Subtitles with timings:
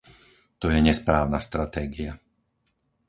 [0.61, 2.13] To je nesprávna stratégia.